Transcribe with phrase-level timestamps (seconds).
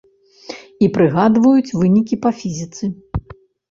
[0.85, 2.95] І прыгадваюць вынікі па фізіцы.